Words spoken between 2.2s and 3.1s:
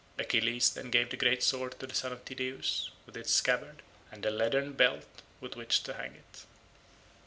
Tydeus,